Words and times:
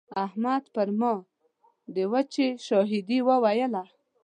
احمد 0.25 0.63
پر 0.73 0.87
ما 0.99 1.13
د 1.93 1.95
وچې 2.11 2.47
شاهدي 2.67 3.19
وويله. 3.27 3.83